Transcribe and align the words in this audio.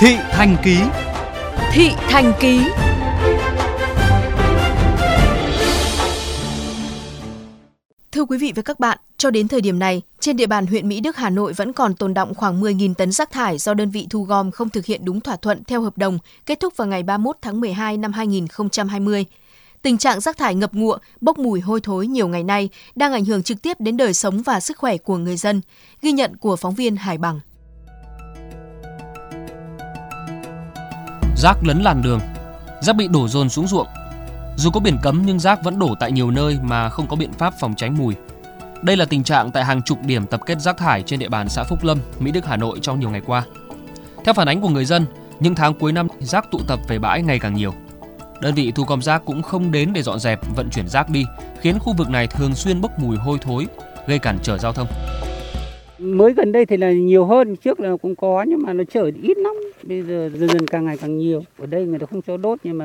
Thị 0.00 0.16
Thành 0.30 0.56
Ký 0.64 0.76
Thị 1.72 1.90
Thành 2.08 2.32
Ký 2.40 2.60
Thưa 8.12 8.24
quý 8.24 8.38
vị 8.38 8.52
và 8.56 8.62
các 8.62 8.80
bạn, 8.80 8.98
cho 9.16 9.30
đến 9.30 9.48
thời 9.48 9.60
điểm 9.60 9.78
này, 9.78 10.02
trên 10.20 10.36
địa 10.36 10.46
bàn 10.46 10.66
huyện 10.66 10.88
Mỹ 10.88 11.00
Đức, 11.00 11.16
Hà 11.16 11.30
Nội 11.30 11.52
vẫn 11.52 11.72
còn 11.72 11.94
tồn 11.94 12.14
động 12.14 12.34
khoảng 12.34 12.60
10.000 12.60 12.94
tấn 12.94 13.12
rác 13.12 13.30
thải 13.30 13.58
do 13.58 13.74
đơn 13.74 13.90
vị 13.90 14.06
thu 14.10 14.22
gom 14.22 14.50
không 14.50 14.68
thực 14.68 14.86
hiện 14.86 15.04
đúng 15.04 15.20
thỏa 15.20 15.36
thuận 15.36 15.64
theo 15.64 15.82
hợp 15.82 15.98
đồng, 15.98 16.18
kết 16.46 16.60
thúc 16.60 16.76
vào 16.76 16.88
ngày 16.88 17.02
31 17.02 17.36
tháng 17.42 17.60
12 17.60 17.96
năm 17.96 18.12
2020. 18.12 19.24
Tình 19.82 19.98
trạng 19.98 20.20
rác 20.20 20.36
thải 20.36 20.54
ngập 20.54 20.74
ngụa, 20.74 20.98
bốc 21.20 21.38
mùi 21.38 21.60
hôi 21.60 21.80
thối 21.80 22.06
nhiều 22.06 22.28
ngày 22.28 22.44
nay 22.44 22.68
đang 22.94 23.12
ảnh 23.12 23.24
hưởng 23.24 23.42
trực 23.42 23.62
tiếp 23.62 23.80
đến 23.80 23.96
đời 23.96 24.14
sống 24.14 24.42
và 24.42 24.60
sức 24.60 24.78
khỏe 24.78 24.96
của 24.96 25.16
người 25.16 25.36
dân, 25.36 25.60
ghi 26.02 26.12
nhận 26.12 26.36
của 26.36 26.56
phóng 26.56 26.74
viên 26.74 26.96
Hải 26.96 27.18
Bằng. 27.18 27.40
Rác 31.42 31.64
lấn 31.64 31.82
làn 31.82 32.02
đường, 32.02 32.20
rác 32.80 32.96
bị 32.96 33.08
đổ 33.08 33.28
dồn 33.28 33.48
xuống 33.48 33.66
ruộng. 33.66 33.86
Dù 34.56 34.70
có 34.70 34.80
biển 34.80 34.98
cấm 35.02 35.22
nhưng 35.26 35.40
rác 35.40 35.62
vẫn 35.62 35.78
đổ 35.78 35.94
tại 36.00 36.12
nhiều 36.12 36.30
nơi 36.30 36.58
mà 36.62 36.88
không 36.88 37.06
có 37.06 37.16
biện 37.16 37.32
pháp 37.32 37.54
phòng 37.60 37.74
tránh 37.76 37.98
mùi. 37.98 38.14
Đây 38.82 38.96
là 38.96 39.04
tình 39.04 39.24
trạng 39.24 39.50
tại 39.50 39.64
hàng 39.64 39.82
chục 39.82 39.98
điểm 40.02 40.26
tập 40.26 40.40
kết 40.46 40.60
rác 40.60 40.76
thải 40.76 41.02
trên 41.02 41.18
địa 41.18 41.28
bàn 41.28 41.48
xã 41.48 41.64
Phúc 41.64 41.84
Lâm, 41.84 41.98
Mỹ 42.18 42.30
Đức, 42.30 42.46
Hà 42.46 42.56
Nội 42.56 42.78
trong 42.82 43.00
nhiều 43.00 43.10
ngày 43.10 43.20
qua. 43.26 43.42
Theo 44.24 44.34
phản 44.34 44.48
ánh 44.48 44.60
của 44.60 44.68
người 44.68 44.84
dân, 44.84 45.06
những 45.40 45.54
tháng 45.54 45.74
cuối 45.74 45.92
năm 45.92 46.08
rác 46.20 46.50
tụ 46.50 46.58
tập 46.66 46.80
về 46.88 46.98
bãi 46.98 47.22
ngày 47.22 47.38
càng 47.38 47.54
nhiều. 47.54 47.74
Đơn 48.40 48.54
vị 48.54 48.72
thu 48.74 48.84
gom 48.84 49.02
rác 49.02 49.22
cũng 49.24 49.42
không 49.42 49.72
đến 49.72 49.92
để 49.92 50.02
dọn 50.02 50.18
dẹp, 50.18 50.40
vận 50.56 50.70
chuyển 50.70 50.88
rác 50.88 51.10
đi, 51.10 51.24
khiến 51.60 51.78
khu 51.78 51.92
vực 51.92 52.10
này 52.10 52.26
thường 52.26 52.54
xuyên 52.54 52.80
bốc 52.80 52.98
mùi 52.98 53.16
hôi 53.16 53.38
thối, 53.42 53.66
gây 54.06 54.18
cản 54.18 54.38
trở 54.42 54.58
giao 54.58 54.72
thông. 54.72 54.86
Mới 56.02 56.32
gần 56.32 56.52
đây 56.52 56.66
thì 56.66 56.76
là 56.76 56.92
nhiều 56.92 57.24
hơn, 57.24 57.56
trước 57.56 57.80
là 57.80 57.96
cũng 58.02 58.16
có 58.16 58.44
nhưng 58.48 58.62
mà 58.62 58.72
nó 58.72 58.84
chở 58.84 59.10
ít 59.22 59.38
lắm. 59.38 59.54
Bây 59.82 60.02
giờ 60.02 60.30
dần 60.34 60.48
dần 60.48 60.66
càng 60.66 60.84
ngày 60.84 60.96
càng 61.00 61.18
nhiều. 61.18 61.42
Ở 61.58 61.66
đây 61.66 61.86
người 61.86 61.98
ta 61.98 62.06
không 62.06 62.22
cho 62.22 62.36
đốt 62.36 62.58
nhưng 62.64 62.78
mà 62.78 62.84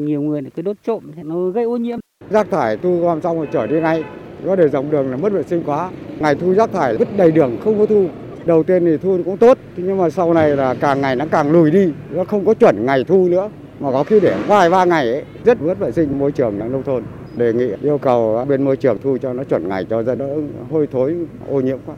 nhiều 0.00 0.22
người 0.22 0.42
cứ 0.56 0.62
đốt 0.62 0.76
trộm 0.86 1.02
thì 1.16 1.22
nó 1.22 1.48
gây 1.48 1.64
ô 1.64 1.76
nhiễm. 1.76 1.98
Rác 2.30 2.50
thải 2.50 2.76
thu 2.76 3.00
gom 3.00 3.20
xong 3.20 3.36
rồi 3.36 3.48
chở 3.52 3.66
đi 3.66 3.80
ngay. 3.80 4.04
nó 4.44 4.56
để 4.56 4.68
dòng 4.68 4.90
đường 4.90 5.10
là 5.10 5.16
mất 5.16 5.32
vệ 5.32 5.42
sinh 5.42 5.62
quá. 5.66 5.90
Ngày 6.18 6.34
thu 6.34 6.54
rác 6.54 6.72
thải 6.72 6.96
vứt 6.96 7.08
đầy 7.16 7.30
đường 7.30 7.56
không 7.64 7.78
có 7.78 7.86
thu. 7.86 8.06
Đầu 8.44 8.62
tiên 8.62 8.84
thì 8.84 8.96
thu 8.96 9.18
cũng 9.24 9.36
tốt, 9.36 9.58
nhưng 9.76 9.98
mà 9.98 10.10
sau 10.10 10.34
này 10.34 10.56
là 10.56 10.74
càng 10.74 11.00
ngày 11.00 11.16
nó 11.16 11.24
càng 11.30 11.52
lùi 11.52 11.70
đi, 11.70 11.92
nó 12.10 12.24
không 12.24 12.44
có 12.44 12.54
chuẩn 12.54 12.86
ngày 12.86 13.04
thu 13.04 13.28
nữa 13.28 13.50
mà 13.80 13.92
có 13.92 14.04
khi 14.04 14.20
để 14.20 14.36
vài 14.46 14.70
ba 14.70 14.84
ngày 14.84 15.12
ấy, 15.12 15.22
rất 15.44 15.62
mất 15.62 15.78
vệ 15.78 15.92
sinh 15.92 16.18
môi 16.18 16.32
trường 16.32 16.58
nông 16.58 16.82
thôn 16.82 17.02
đề 17.36 17.52
nghị 17.52 17.68
yêu 17.82 17.98
cầu 17.98 18.44
bên 18.48 18.64
môi 18.64 18.76
trường 18.76 18.98
thu 19.02 19.18
cho 19.22 19.32
nó 19.32 19.44
chuẩn 19.44 19.68
ngày 19.68 19.86
cho 19.90 20.02
dân 20.02 20.18
đỡ 20.18 20.36
hôi 20.70 20.86
thối 20.86 21.16
ô 21.48 21.60
nhiễm 21.60 21.78
quá. 21.86 21.94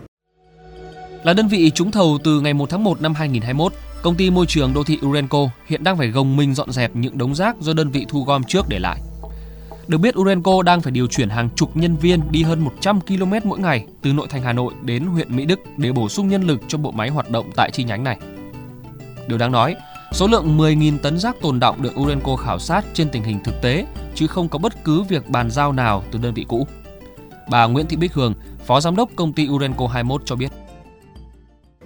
Là 1.24 1.32
đơn 1.32 1.48
vị 1.48 1.70
trúng 1.70 1.90
thầu 1.90 2.18
từ 2.24 2.40
ngày 2.40 2.54
1 2.54 2.70
tháng 2.70 2.84
1 2.84 3.02
năm 3.02 3.14
2021, 3.14 3.72
công 4.02 4.14
ty 4.14 4.30
môi 4.30 4.46
trường 4.46 4.74
đô 4.74 4.84
thị 4.84 4.98
Urenco 5.06 5.38
hiện 5.66 5.84
đang 5.84 5.96
phải 5.96 6.08
gồng 6.08 6.36
mình 6.36 6.54
dọn 6.54 6.72
dẹp 6.72 6.96
những 6.96 7.18
đống 7.18 7.34
rác 7.34 7.56
do 7.60 7.72
đơn 7.72 7.90
vị 7.90 8.06
thu 8.08 8.24
gom 8.24 8.44
trước 8.44 8.68
để 8.68 8.78
lại. 8.78 9.00
Được 9.86 9.98
biết 9.98 10.18
Urenco 10.18 10.62
đang 10.62 10.80
phải 10.80 10.92
điều 10.92 11.06
chuyển 11.06 11.28
hàng 11.28 11.48
chục 11.56 11.76
nhân 11.76 11.96
viên 11.96 12.20
đi 12.30 12.42
hơn 12.42 12.60
100 12.60 13.00
km 13.00 13.32
mỗi 13.44 13.58
ngày 13.58 13.86
từ 14.02 14.12
nội 14.12 14.26
thành 14.30 14.42
Hà 14.42 14.52
Nội 14.52 14.72
đến 14.82 15.04
huyện 15.04 15.36
Mỹ 15.36 15.44
Đức 15.44 15.60
để 15.76 15.92
bổ 15.92 16.08
sung 16.08 16.28
nhân 16.28 16.42
lực 16.42 16.60
cho 16.68 16.78
bộ 16.78 16.90
máy 16.90 17.08
hoạt 17.08 17.30
động 17.30 17.50
tại 17.56 17.70
chi 17.70 17.84
nhánh 17.84 18.04
này. 18.04 18.18
Điều 19.28 19.38
đáng 19.38 19.52
nói, 19.52 19.76
Số 20.12 20.26
lượng 20.26 20.58
10.000 20.58 20.98
tấn 20.98 21.18
rác 21.18 21.36
tồn 21.40 21.60
động 21.60 21.82
được 21.82 22.00
Urenco 22.00 22.36
khảo 22.36 22.58
sát 22.58 22.84
trên 22.94 23.08
tình 23.08 23.22
hình 23.22 23.38
thực 23.44 23.62
tế, 23.62 23.86
chứ 24.14 24.26
không 24.26 24.48
có 24.48 24.58
bất 24.58 24.84
cứ 24.84 25.02
việc 25.02 25.28
bàn 25.28 25.50
giao 25.50 25.72
nào 25.72 26.04
từ 26.10 26.18
đơn 26.18 26.34
vị 26.34 26.44
cũ. 26.48 26.66
Bà 27.50 27.66
Nguyễn 27.66 27.86
Thị 27.86 27.96
Bích 27.96 28.12
Hường, 28.12 28.34
Phó 28.66 28.80
Giám 28.80 28.96
đốc 28.96 29.10
công 29.16 29.32
ty 29.32 29.48
Urenco 29.48 29.86
21 29.86 30.22
cho 30.24 30.36
biết. 30.36 30.52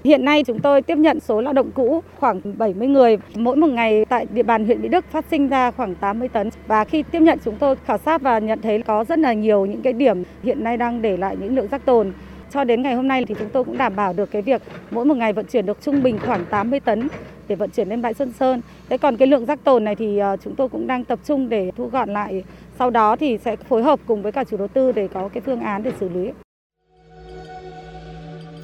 Hiện 0.04 0.24
nay 0.24 0.44
chúng 0.44 0.60
tôi 0.60 0.82
tiếp 0.82 0.98
nhận 0.98 1.20
số 1.20 1.40
lao 1.40 1.52
động 1.52 1.70
cũ, 1.74 2.02
khoảng 2.18 2.40
70 2.58 2.88
người. 2.88 3.18
Mỗi 3.34 3.56
một 3.56 3.66
ngày 3.66 4.04
tại 4.08 4.26
địa 4.32 4.42
bàn 4.42 4.64
huyện 4.64 4.82
Mỹ 4.82 4.88
Đức 4.88 5.04
phát 5.10 5.24
sinh 5.30 5.48
ra 5.48 5.70
khoảng 5.70 5.94
80 5.94 6.28
tấn. 6.28 6.50
Và 6.66 6.84
khi 6.84 7.02
tiếp 7.02 7.20
nhận, 7.20 7.38
chúng 7.44 7.56
tôi 7.56 7.76
khảo 7.76 7.98
sát 7.98 8.22
và 8.22 8.38
nhận 8.38 8.60
thấy 8.62 8.82
có 8.82 9.04
rất 9.04 9.18
là 9.18 9.32
nhiều 9.32 9.66
những 9.66 9.82
cái 9.82 9.92
điểm 9.92 10.22
hiện 10.42 10.64
nay 10.64 10.76
đang 10.76 11.02
để 11.02 11.16
lại 11.16 11.36
những 11.40 11.56
lượng 11.56 11.68
rác 11.70 11.84
tồn. 11.84 12.12
Cho 12.50 12.64
đến 12.64 12.82
ngày 12.82 12.94
hôm 12.94 13.08
nay 13.08 13.24
thì 13.24 13.34
chúng 13.38 13.48
tôi 13.48 13.64
cũng 13.64 13.78
đảm 13.78 13.96
bảo 13.96 14.12
được 14.12 14.30
cái 14.30 14.42
việc 14.42 14.62
mỗi 14.90 15.04
một 15.04 15.16
ngày 15.16 15.32
vận 15.32 15.46
chuyển 15.46 15.66
được 15.66 15.78
trung 15.82 16.02
bình 16.02 16.18
khoảng 16.26 16.44
80 16.50 16.80
tấn 16.80 17.08
để 17.48 17.56
vận 17.56 17.70
chuyển 17.70 17.88
lên 17.88 18.02
bãi 18.02 18.14
Xuân 18.14 18.32
Sơn. 18.32 18.60
Thế 18.88 18.98
còn 18.98 19.16
cái 19.16 19.28
lượng 19.28 19.46
rác 19.46 19.64
tồn 19.64 19.84
này 19.84 19.94
thì 19.94 20.18
ờ, 20.18 20.36
chúng 20.44 20.54
tôi 20.54 20.68
cũng 20.68 20.86
đang 20.86 21.04
tập 21.04 21.18
trung 21.24 21.48
để 21.48 21.70
thu 21.76 21.86
gọn 21.86 22.08
lại. 22.10 22.44
Sau 22.78 22.90
đó 22.90 23.16
thì 23.16 23.38
sẽ 23.38 23.56
phối 23.56 23.82
hợp 23.82 24.00
cùng 24.06 24.22
với 24.22 24.32
cả 24.32 24.44
chủ 24.44 24.56
đầu 24.56 24.68
tư 24.68 24.92
để 24.92 25.08
có 25.08 25.28
cái 25.28 25.40
phương 25.40 25.60
án 25.60 25.82
để 25.82 25.92
xử 26.00 26.08
lý. 26.08 26.30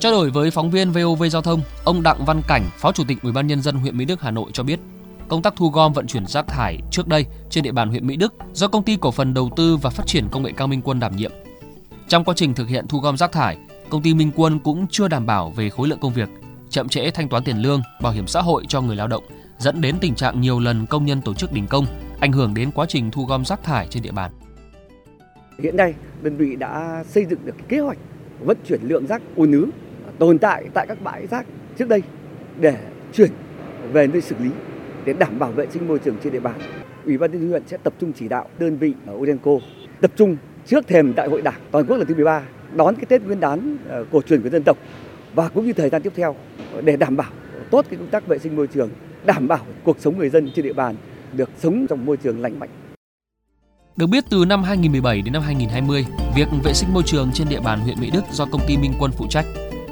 Trao 0.01 0.13
đổi 0.13 0.31
với 0.31 0.51
phóng 0.51 0.71
viên 0.71 0.91
VOV 0.91 1.23
Giao 1.31 1.43
thông, 1.43 1.61
ông 1.85 2.03
Đặng 2.03 2.25
Văn 2.25 2.43
Cảnh, 2.49 2.63
Phó 2.77 2.93
Chủ 2.93 3.05
tịch 3.09 3.23
Ủy 3.23 3.33
ban 3.33 3.47
nhân 3.47 3.63
dân 3.63 3.77
huyện 3.77 3.97
Mỹ 3.97 4.05
Đức 4.05 4.21
Hà 4.21 4.31
Nội 4.31 4.51
cho 4.53 4.63
biết, 4.63 4.81
công 5.29 5.43
tác 5.43 5.57
thu 5.57 5.69
gom 5.69 5.93
vận 5.93 6.07
chuyển 6.07 6.27
rác 6.27 6.47
thải 6.47 6.79
trước 6.91 7.09
đây 7.09 7.27
trên 7.51 7.65
địa 7.65 7.73
bàn 7.73 7.89
huyện 7.89 8.07
Mỹ 8.07 8.17
Đức 8.17 8.35
do 8.53 8.69
công 8.69 8.83
ty 8.83 8.97
cổ 9.01 9.11
phần 9.11 9.35
đầu 9.35 9.51
tư 9.57 9.77
và 9.77 9.91
phát 9.91 10.07
triển 10.07 10.29
công 10.31 10.43
nghệ 10.43 10.53
cao 10.57 10.67
Minh 10.67 10.83
Quân 10.83 11.01
đảm 11.01 11.17
nhiệm. 11.17 11.33
Trong 12.09 12.25
quá 12.25 12.35
trình 12.37 12.55
thực 12.55 12.69
hiện 12.69 12.87
thu 12.89 12.99
gom 12.99 13.17
rác 13.17 13.33
thải, 13.33 13.59
công 13.91 14.03
ty 14.03 14.15
Minh 14.15 14.31
Quân 14.37 14.59
cũng 14.59 14.87
chưa 14.91 15.09
đảm 15.09 15.27
bảo 15.27 15.51
về 15.51 15.71
khối 15.71 15.89
lượng 15.89 16.01
công 16.01 16.13
việc, 16.13 16.29
chậm 16.71 16.89
trễ 16.89 17.11
thanh 17.11 17.29
toán 17.29 17.45
tiền 17.45 17.57
lương, 17.57 17.83
bảo 18.03 18.13
hiểm 18.13 18.27
xã 18.27 18.43
hội 18.43 18.65
cho 18.69 18.81
người 18.81 18.97
lao 18.97 19.09
động, 19.09 19.25
dẫn 19.59 19.81
đến 19.81 19.97
tình 20.01 20.15
trạng 20.15 20.41
nhiều 20.41 20.61
lần 20.61 20.87
công 20.87 21.07
nhân 21.07 21.23
tổ 21.23 21.35
chức 21.35 21.53
đình 21.53 21.67
công, 21.67 21.87
ảnh 22.21 22.33
hưởng 22.33 22.55
đến 22.55 22.71
quá 22.71 22.87
trình 22.89 23.11
thu 23.11 23.25
gom 23.25 23.45
rác 23.45 23.65
thải 23.65 23.87
trên 23.91 24.03
địa 24.03 24.13
bàn. 24.13 24.31
Hiện 25.63 25.77
nay, 25.77 25.95
đơn 26.23 26.37
vị 26.37 26.57
đã 26.57 27.05
xây 27.09 27.25
dựng 27.25 27.41
được 27.45 27.57
kế 27.69 27.79
hoạch 27.79 27.99
vận 28.45 28.59
chuyển 28.69 28.81
lượng 28.83 29.07
rác 29.07 29.23
ùn 29.37 29.53
ứ 29.53 29.71
tồn 30.21 30.39
tại 30.39 30.65
tại 30.75 30.87
các 30.87 31.03
bãi 31.03 31.27
rác 31.27 31.47
trước 31.79 31.89
đây 31.89 32.03
để 32.61 32.77
chuyển 33.13 33.31
về 33.93 34.07
nơi 34.07 34.21
xử 34.21 34.37
lý 34.39 34.51
để 35.05 35.13
đảm 35.13 35.39
bảo 35.39 35.53
vệ 35.53 35.67
sinh 35.71 35.89
môi 35.89 35.99
trường 35.99 36.17
trên 36.25 36.33
địa 36.33 36.41
bàn. 36.41 36.59
Ủy 37.05 37.19
ban 37.19 37.33
nhân 37.33 37.41
dân 37.41 37.51
huyện 37.51 37.63
sẽ 37.67 37.77
tập 37.77 37.93
trung 38.01 38.13
chỉ 38.13 38.29
đạo 38.29 38.49
đơn 38.59 38.77
vị 38.77 38.95
ở 39.07 39.15
Urenco 39.15 39.53
tập 40.01 40.11
trung 40.17 40.37
trước 40.67 40.89
thềm 40.89 41.15
đại 41.15 41.29
hội 41.29 41.43
đảng 41.43 41.61
toàn 41.71 41.87
quốc 41.87 41.97
lần 41.97 42.07
thứ 42.07 42.15
13 42.15 42.43
đón 42.77 42.95
cái 42.95 43.05
Tết 43.05 43.23
Nguyên 43.23 43.41
đán 43.41 43.77
ờ, 43.89 44.05
cổ 44.13 44.23
truyền 44.23 44.43
của 44.43 44.49
dân 44.49 44.63
tộc 44.63 44.77
và 45.35 45.49
cũng 45.49 45.67
như 45.67 45.73
thời 45.73 45.89
gian 45.89 46.03
tiếp 46.03 46.13
theo 46.17 46.37
để 46.85 46.97
đảm 46.97 47.17
bảo 47.17 47.31
tốt 47.71 47.87
cái 47.91 47.99
công 47.99 48.09
tác 48.09 48.27
vệ 48.27 48.39
sinh 48.39 48.57
môi 48.57 48.67
trường, 48.67 48.91
đảm 49.25 49.49
bảo 49.49 49.67
cuộc 49.85 49.97
sống 50.01 50.19
người 50.19 50.29
dân 50.29 50.51
trên 50.55 50.65
địa 50.65 50.73
bàn 50.73 50.97
được 51.33 51.51
sống 51.59 51.87
trong 51.89 52.07
môi 52.07 52.17
trường 52.17 52.41
lành 52.41 52.59
mạnh. 52.59 52.69
Được 53.97 54.07
biết 54.07 54.25
từ 54.31 54.45
năm 54.45 54.63
2017 54.63 55.23
đến 55.23 55.33
năm 55.33 55.43
2020, 55.43 56.07
việc 56.37 56.49
vệ 56.65 56.73
sinh 56.73 56.95
môi 56.95 57.03
trường 57.07 57.31
trên 57.35 57.49
địa 57.49 57.61
bàn 57.61 57.81
huyện 57.81 58.01
Mỹ 58.01 58.11
Đức 58.13 58.23
do 58.33 58.47
công 58.53 58.61
ty 58.69 58.77
Minh 58.77 58.93
Quân 58.99 59.11
phụ 59.19 59.27
trách. 59.31 59.45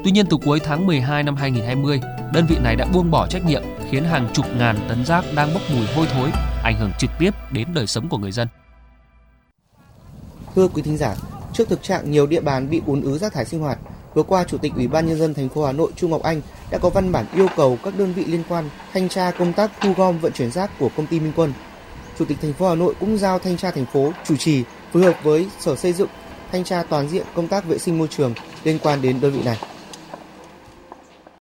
Tuy 0.05 0.11
nhiên 0.11 0.27
từ 0.31 0.37
cuối 0.45 0.61
tháng 0.65 0.87
12 0.87 1.23
năm 1.23 1.37
2020, 1.37 2.01
đơn 2.33 2.47
vị 2.49 2.57
này 2.63 2.77
đã 2.77 2.87
buông 2.95 3.11
bỏ 3.11 3.27
trách 3.27 3.45
nhiệm 3.47 3.63
khiến 3.91 4.05
hàng 4.05 4.29
chục 4.33 4.47
ngàn 4.59 4.77
tấn 4.89 5.05
rác 5.05 5.25
đang 5.35 5.55
bốc 5.55 5.63
mùi 5.75 5.87
hôi 5.95 6.07
thối, 6.07 6.31
ảnh 6.63 6.77
hưởng 6.81 6.93
trực 6.99 7.11
tiếp 7.19 7.31
đến 7.53 7.69
đời 7.75 7.87
sống 7.87 8.09
của 8.09 8.19
người 8.19 8.33
dân. 8.33 8.49
Thưa 10.55 10.69
quý 10.69 10.83
thính 10.83 10.97
giả, 10.97 11.15
trước 11.53 11.69
thực 11.69 11.83
trạng 11.83 12.11
nhiều 12.11 12.27
địa 12.27 12.41
bàn 12.41 12.71
bị 12.71 12.83
ùn 12.87 13.01
ứ 13.01 13.19
rác 13.19 13.33
thải 13.33 13.45
sinh 13.45 13.61
hoạt, 13.61 13.79
Vừa 14.15 14.23
qua, 14.23 14.45
Chủ 14.45 14.59
tịch 14.59 14.73
Ủy 14.77 14.89
ban 14.89 15.07
nhân 15.07 15.19
dân 15.19 15.35
thành 15.35 15.49
phố 15.49 15.65
Hà 15.65 15.73
Nội 15.73 15.93
Trung 15.97 16.11
Ngọc 16.11 16.23
Anh 16.23 16.41
đã 16.71 16.79
có 16.79 16.91
văn 16.91 17.13
bản 17.13 17.27
yêu 17.35 17.47
cầu 17.57 17.79
các 17.85 17.99
đơn 17.99 18.13
vị 18.13 18.25
liên 18.25 18.43
quan 18.49 18.69
thanh 18.93 19.09
tra 19.09 19.31
công 19.31 19.53
tác 19.53 19.71
thu 19.81 19.93
gom 19.97 20.19
vận 20.19 20.33
chuyển 20.33 20.51
rác 20.51 20.71
của 20.79 20.91
công 20.97 21.07
ty 21.07 21.21
Minh 21.21 21.33
Quân. 21.37 21.53
Chủ 22.19 22.25
tịch 22.25 22.39
thành 22.43 22.53
phố 22.53 22.69
Hà 22.69 22.75
Nội 22.75 22.95
cũng 23.01 23.19
giao 23.19 23.39
thanh 23.39 23.57
tra 23.57 23.71
thành 23.71 23.87
phố 23.87 24.13
chủ 24.25 24.37
trì 24.37 24.65
phối 24.93 25.03
hợp 25.03 25.15
với 25.23 25.49
Sở 25.61 25.77
Xây 25.77 25.93
dựng 25.93 26.09
thanh 26.53 26.65
tra 26.65 26.83
toàn 26.83 27.09
diện 27.09 27.27
công 27.35 27.49
tác 27.49 27.65
vệ 27.65 27.79
sinh 27.79 27.99
môi 27.99 28.09
trường 28.09 28.35
liên 28.65 28.79
quan 28.83 29.03
đến 29.03 29.21
đơn 29.21 29.33
vị 29.33 29.43
này. 29.45 29.59